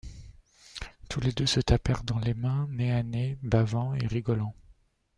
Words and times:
Tous 1.09 1.19
les 1.19 1.31
deux 1.31 1.45
se 1.45 1.59
tapèrent 1.59 2.01
dans 2.01 2.17
les 2.17 2.33
mains, 2.33 2.67
nez 2.71 2.91
à 2.91 3.03
nez, 3.03 3.37
bavant 3.43 3.93
et 3.93 4.07
rigolant. 4.07 4.55